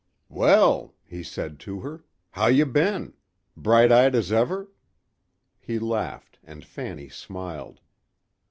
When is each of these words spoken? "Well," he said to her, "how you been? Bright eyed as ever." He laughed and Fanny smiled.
"Well," 0.29 0.95
he 1.05 1.21
said 1.21 1.59
to 1.59 1.81
her, 1.81 2.03
"how 2.31 2.47
you 2.47 2.65
been? 2.65 3.13
Bright 3.55 3.91
eyed 3.91 4.15
as 4.15 4.31
ever." 4.31 4.71
He 5.59 5.77
laughed 5.77 6.39
and 6.43 6.65
Fanny 6.65 7.07
smiled. 7.07 7.81